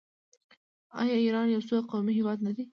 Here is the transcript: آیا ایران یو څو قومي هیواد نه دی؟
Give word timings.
آیا 1.01 1.15
ایران 1.21 1.47
یو 1.49 1.61
څو 1.69 1.75
قومي 1.91 2.13
هیواد 2.19 2.39
نه 2.47 2.51
دی؟ 2.55 2.63